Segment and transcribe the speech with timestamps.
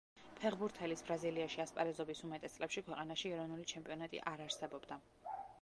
[0.43, 5.03] ფეხბურთელის ბრაზილიაში ასპარეზობის უმეტეს წლებში ქვეყანაში ეროვნული ჩემპიონატი არ არსებობდა.